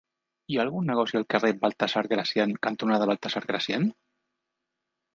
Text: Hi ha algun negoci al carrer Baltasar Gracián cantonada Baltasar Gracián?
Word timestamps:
Hi 0.53 0.55
ha 0.59 0.63
algun 0.63 0.89
negoci 0.91 1.19
al 1.19 1.27
carrer 1.33 1.51
Baltasar 1.67 2.05
Gracián 2.15 2.57
cantonada 2.69 3.11
Baltasar 3.13 3.47
Gracián? 3.55 3.89